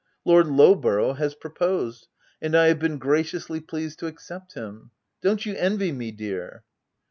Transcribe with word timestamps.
"Lord 0.25 0.47
Lowborough 0.47 1.15
has 1.17 1.35
proposed, 1.35 2.07
and 2.41 2.55
I 2.57 2.69
have 2.69 2.79
been 2.79 2.97
graciously 2.97 3.59
pleased 3.59 3.99
to 3.99 4.07
accept 4.07 4.55
him. 4.55 4.89
Don't 5.21 5.45
you 5.45 5.53
envy 5.53 5.91
me, 5.91 6.09
dear 6.09 6.63